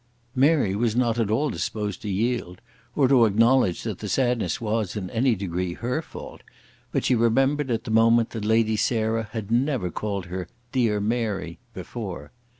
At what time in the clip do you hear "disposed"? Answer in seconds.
1.51-2.01